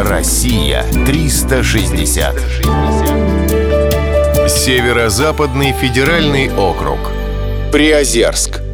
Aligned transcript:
Россия 0.00 0.84
360. 1.06 2.40
Северо-западный 4.48 5.72
федеральный 5.72 6.54
округ. 6.54 6.98
Приозерск. 7.72 8.67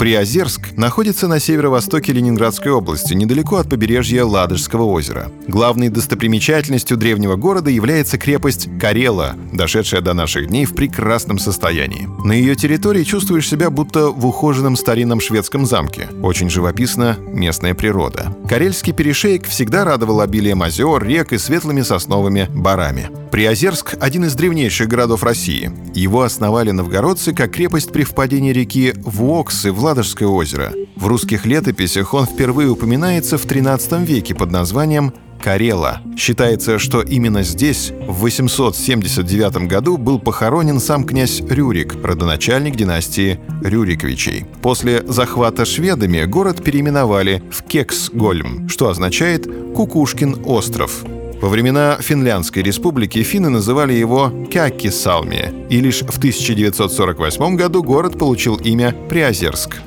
Приозерск 0.00 0.78
находится 0.78 1.28
на 1.28 1.38
северо-востоке 1.38 2.14
Ленинградской 2.14 2.72
области, 2.72 3.12
недалеко 3.12 3.56
от 3.56 3.68
побережья 3.68 4.24
Ладожского 4.24 4.84
озера. 4.84 5.30
Главной 5.46 5.90
достопримечательностью 5.90 6.96
древнего 6.96 7.36
города 7.36 7.68
является 7.68 8.16
крепость 8.16 8.70
Карела, 8.80 9.34
дошедшая 9.52 10.00
до 10.00 10.14
наших 10.14 10.46
дней 10.46 10.64
в 10.64 10.74
прекрасном 10.74 11.38
состоянии. 11.38 12.08
На 12.24 12.32
ее 12.32 12.56
территории 12.56 13.04
чувствуешь 13.04 13.46
себя 13.46 13.68
будто 13.68 14.08
в 14.08 14.24
ухоженном 14.24 14.76
старинном 14.76 15.20
шведском 15.20 15.66
замке. 15.66 16.08
Очень 16.22 16.48
живописна 16.48 17.18
местная 17.34 17.74
природа. 17.74 18.34
Карельский 18.48 18.94
перешеек 18.94 19.46
всегда 19.46 19.84
радовал 19.84 20.22
обилием 20.22 20.62
озер, 20.62 21.04
рек 21.04 21.34
и 21.34 21.36
светлыми 21.36 21.82
сосновыми 21.82 22.48
барами. 22.54 23.19
Приозерск– 23.30 23.94
один 24.00 24.24
из 24.24 24.34
древнейших 24.34 24.88
городов 24.88 25.22
России. 25.22 25.70
Его 25.94 26.22
основали 26.22 26.72
новгородцы 26.72 27.32
как 27.32 27.52
крепость 27.52 27.92
при 27.92 28.02
впадении 28.02 28.52
реки 28.52 28.92
Вуоксы 28.96 29.70
в 29.70 29.84
Ладожское 29.84 30.28
озеро. 30.28 30.72
В 30.96 31.06
русских 31.06 31.46
летописях 31.46 32.12
он 32.12 32.26
впервые 32.26 32.70
упоминается 32.70 33.38
в 33.38 33.46
XIII 33.46 34.04
веке 34.04 34.34
под 34.34 34.50
названием 34.50 35.14
Карела. 35.40 36.00
Считается, 36.18 36.80
что 36.80 37.02
именно 37.02 37.44
здесь 37.44 37.92
в 38.06 38.20
879 38.20 39.68
году 39.68 39.96
был 39.96 40.18
похоронен 40.18 40.80
сам 40.80 41.04
князь 41.04 41.40
Рюрик, 41.40 41.94
родоначальник 42.04 42.74
династии 42.74 43.38
Рюриковичей. 43.62 44.44
После 44.60 45.04
захвата 45.06 45.64
шведами 45.64 46.24
город 46.24 46.64
переименовали 46.64 47.42
в 47.50 47.62
Кексгольм, 47.62 48.68
что 48.68 48.88
означает 48.88 49.46
«Кукушкин 49.74 50.42
остров». 50.44 51.04
Во 51.40 51.48
времена 51.48 51.96
Финляндской 51.98 52.62
республики 52.62 53.22
финны 53.22 53.48
называли 53.48 53.94
его 53.94 54.30
Кяккисалми, 54.50 55.66
и 55.70 55.80
лишь 55.80 56.02
в 56.02 56.18
1948 56.18 57.56
году 57.56 57.82
город 57.82 58.18
получил 58.18 58.56
имя 58.56 58.94
Приозерск. 59.08 59.80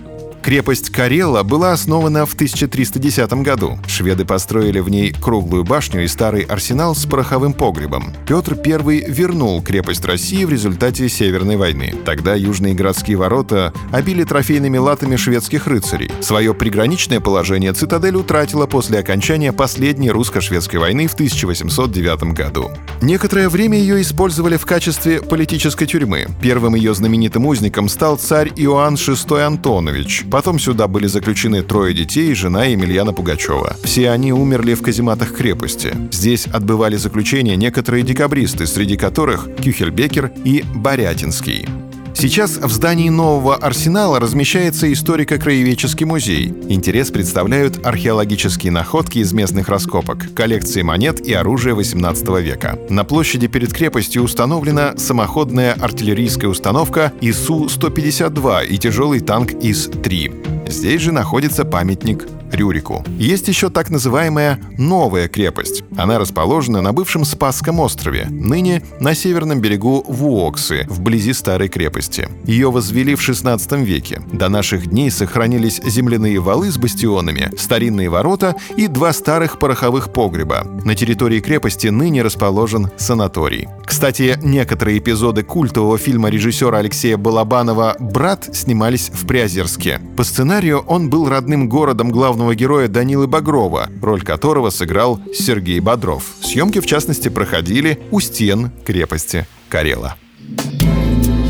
Крепость 0.44 0.89
Карела 0.89 1.41
была 1.44 1.72
основана 1.72 2.25
в 2.25 2.33
1310 2.33 3.31
году. 3.44 3.80
Шведы 3.88 4.25
построили 4.25 4.80
в 4.80 4.89
ней 4.89 5.13
круглую 5.13 5.63
башню 5.63 6.03
и 6.03 6.08
старый 6.08 6.41
арсенал 6.41 6.95
с 6.95 7.05
пороховым 7.05 7.53
погребом. 7.53 8.13
Петр 8.27 8.58
I 8.66 9.05
вернул 9.08 9.64
крепость 9.64 10.03
России 10.03 10.44
в 10.44 10.49
результате 10.49 11.08
Северной 11.08 11.55
войны. 11.55 11.95
Тогда 12.03 12.36
южные 12.36 12.73
городские 12.73 13.16
ворота 13.16 13.71
обили 13.94 14.25
трофейными 14.25 14.77
латами 14.77 15.16
шведских 15.16 15.66
рыцарей. 15.66 16.11
Свое 16.19 16.53
приграничное 16.53 17.21
положение 17.21 17.71
цитадель 17.71 18.17
утратила 18.17 18.67
после 18.67 18.99
окончания 18.99 19.53
последней 19.53 20.11
русско-шведской 20.11 20.77
войны 20.77 21.08
в 21.08 21.14
1809 21.14 22.33
году. 22.33 22.69
Некоторое 23.02 23.47
время 23.47 23.77
ее 23.77 24.02
использовали 24.02 24.58
в 24.58 24.66
качестве 24.66 25.21
политической 25.21 25.86
тюрьмы. 25.86 26.27
Первым 26.41 26.75
ее 26.75 26.94
знаменитым 26.94 27.45
узником 27.45 27.88
стал 27.88 28.17
царь 28.17 28.52
Иоанн 28.58 28.95
VI 28.95 29.44
Антонович. 29.44 30.25
Потом 30.34 30.58
сюда 30.58 30.88
были 30.88 31.06
заключены 31.06 31.62
трое 31.62 31.94
детей 31.94 32.31
и 32.31 32.34
жена 32.34 32.66
Емельяна 32.66 33.14
Пугачева. 33.14 33.76
Все 33.84 34.09
они 34.09 34.34
умерли 34.34 34.73
в 34.73 34.81
казематах 34.81 35.36
крепости. 35.36 35.95
Здесь 36.12 36.48
отбывали 36.48 36.95
заключение 36.95 37.56
некоторые 37.56 38.03
декабристы, 38.03 38.66
среди 38.66 38.98
которых 38.98 39.48
Кюхельбекер 39.58 40.31
и 40.44 40.66
Борятинский. 40.73 41.67
Сейчас 42.14 42.58
в 42.58 42.72
здании 42.72 43.09
нового 43.09 43.56
арсенала 43.56 44.19
размещается 44.19 44.92
историко-краеведческий 44.94 46.06
музей. 46.06 46.53
Интерес 46.70 47.11
представляют 47.11 47.86
археологические 47.86 48.72
находки 48.72 49.20
из 49.20 49.33
местных 49.33 49.67
раскопок, 49.67 50.33
коллекции 50.33 50.83
монет 50.83 51.20
и 51.20 51.33
оружия 51.33 51.75
XVIII 51.75 52.42
века. 52.42 52.80
На 52.89 53.03
площади 53.03 53.47
перед 53.47 53.73
крепостью 53.73 54.23
установлена 54.23 54.95
самоходная 54.97 55.73
артиллерийская 55.73 56.49
установка 56.49 57.11
ИСУ-152 57.21 58.67
и 58.67 58.77
тяжелый 58.77 59.20
танк 59.20 59.52
ИС-3. 59.52 60.70
Здесь 60.70 61.02
же 61.02 61.11
находится 61.11 61.66
памятник 61.66 62.27
Рюрику. 62.52 63.04
Есть 63.17 63.48
еще 63.48 63.70
так 63.70 63.89
называемая 63.89 64.60
«Новая 64.77 65.27
крепость». 65.27 65.83
Она 65.98 66.20
расположена 66.20 66.81
на 66.81 66.93
бывшем 66.93 67.26
Спасском 67.26 67.80
острове, 67.80 68.27
ныне 68.30 68.83
на 68.99 69.14
северном 69.14 69.61
берегу 69.61 70.04
Вуоксы, 70.08 70.86
вблизи 70.89 71.33
старой 71.33 71.70
крепости. 71.70 72.27
Ее 72.45 72.71
возвели 72.71 73.15
в 73.15 73.21
16 73.21 73.71
веке. 73.83 74.21
До 74.31 74.49
наших 74.49 74.87
дней 74.87 75.11
сохранились 75.11 75.81
земляные 75.83 76.39
валы 76.39 76.71
с 76.71 76.77
бастионами, 76.77 77.52
старинные 77.58 78.09
ворота 78.09 78.55
и 78.76 78.87
два 78.87 79.14
старых 79.14 79.59
пороховых 79.59 80.11
погреба. 80.11 80.65
На 80.83 80.95
территории 80.95 81.39
крепости 81.39 81.87
ныне 81.87 82.23
расположен 82.23 82.89
санаторий. 82.98 83.67
Кстати, 83.86 84.39
некоторые 84.42 84.98
эпизоды 84.98 85.43
культового 85.43 85.98
фильма 85.98 86.30
режиссера 86.30 86.80
Алексея 86.80 87.17
Балабанова 87.17 87.95
«Брат» 87.99 88.49
снимались 88.54 89.11
в 89.14 89.27
Приозерске. 89.27 89.99
По 90.17 90.23
сценарию 90.23 90.80
он 90.87 91.10
был 91.10 91.30
родным 91.30 91.70
городом 91.70 92.10
главного 92.10 92.55
героя 92.55 92.87
Данилы 92.87 93.27
Багрова, 93.27 93.89
роль 94.02 94.23
которого 94.23 94.70
сыграл 94.71 95.20
Сергей 95.33 95.80
Бодров. 95.83 96.23
Съемки, 96.42 96.80
в 96.80 96.86
частности, 96.86 97.30
проходили 97.30 97.99
у 98.10 98.21
стен 98.21 98.71
крепости 98.86 99.45
Карела. 99.70 100.16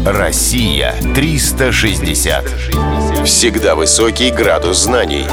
Россия 0.06 0.96
360. 1.14 2.44
Всегда 3.26 3.76
высокий 3.76 4.32
градус 4.32 4.84
знаний. 4.84 5.26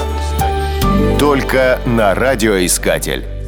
Только 1.18 1.80
на 1.86 2.14
радиоискатель. 2.14 3.39